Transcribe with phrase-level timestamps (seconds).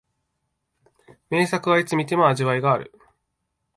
[1.29, 2.91] 名作はいつ観ても味わいがある